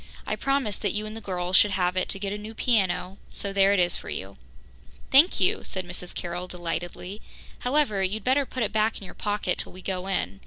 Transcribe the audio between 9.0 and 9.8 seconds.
your pocket till